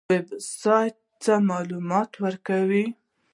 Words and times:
ویب 0.11 0.27
سایټ 0.61 0.95
څه 1.23 1.33
معلومات 1.49 2.11
ورکوي؟ 2.23 2.85